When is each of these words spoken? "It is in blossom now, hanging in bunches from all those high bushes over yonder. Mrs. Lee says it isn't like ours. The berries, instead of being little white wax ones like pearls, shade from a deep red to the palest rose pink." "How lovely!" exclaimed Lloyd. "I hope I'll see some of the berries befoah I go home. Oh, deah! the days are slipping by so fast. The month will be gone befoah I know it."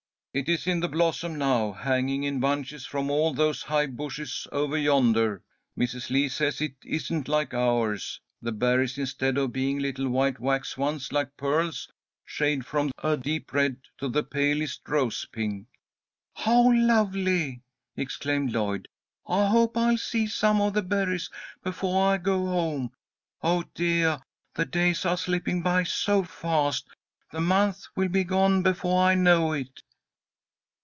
"It 0.33 0.47
is 0.47 0.65
in 0.65 0.79
blossom 0.79 1.37
now, 1.37 1.73
hanging 1.73 2.23
in 2.23 2.39
bunches 2.39 2.85
from 2.85 3.11
all 3.11 3.33
those 3.33 3.63
high 3.63 3.87
bushes 3.87 4.47
over 4.53 4.77
yonder. 4.77 5.43
Mrs. 5.77 6.09
Lee 6.09 6.29
says 6.29 6.61
it 6.61 6.75
isn't 6.85 7.27
like 7.27 7.53
ours. 7.53 8.21
The 8.41 8.53
berries, 8.53 8.97
instead 8.97 9.37
of 9.37 9.51
being 9.51 9.79
little 9.79 10.07
white 10.07 10.39
wax 10.39 10.77
ones 10.77 11.11
like 11.11 11.35
pearls, 11.35 11.89
shade 12.23 12.65
from 12.65 12.91
a 13.03 13.17
deep 13.17 13.51
red 13.51 13.75
to 13.97 14.07
the 14.07 14.23
palest 14.23 14.87
rose 14.87 15.27
pink." 15.33 15.67
"How 16.33 16.71
lovely!" 16.73 17.61
exclaimed 17.97 18.53
Lloyd. 18.53 18.87
"I 19.27 19.47
hope 19.47 19.75
I'll 19.75 19.97
see 19.97 20.27
some 20.27 20.61
of 20.61 20.73
the 20.75 20.81
berries 20.81 21.29
befoah 21.61 22.13
I 22.13 22.17
go 22.19 22.45
home. 22.45 22.93
Oh, 23.41 23.65
deah! 23.75 24.21
the 24.55 24.63
days 24.63 25.05
are 25.05 25.17
slipping 25.17 25.61
by 25.61 25.83
so 25.83 26.23
fast. 26.23 26.87
The 27.33 27.41
month 27.41 27.85
will 27.97 28.07
be 28.07 28.23
gone 28.23 28.63
befoah 28.63 29.07
I 29.07 29.15
know 29.15 29.51
it." 29.51 29.83